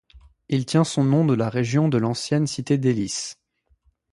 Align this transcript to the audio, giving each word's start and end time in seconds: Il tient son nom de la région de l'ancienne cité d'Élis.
Il 0.49 0.65
tient 0.65 0.83
son 0.83 1.03
nom 1.03 1.25
de 1.27 1.35
la 1.35 1.47
région 1.47 1.87
de 1.87 1.99
l'ancienne 1.99 2.47
cité 2.47 2.79
d'Élis. 2.79 3.35